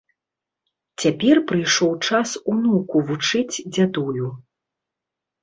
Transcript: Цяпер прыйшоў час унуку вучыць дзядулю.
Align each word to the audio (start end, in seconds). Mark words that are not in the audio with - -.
Цяпер 1.03 1.41
прыйшоў 1.51 1.91
час 2.07 2.29
унуку 2.55 2.97
вучыць 3.11 3.61
дзядулю. 3.73 4.27